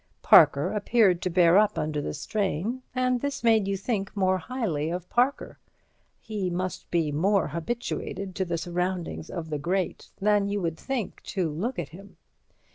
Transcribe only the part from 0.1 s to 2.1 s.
Parker appeared to bear up under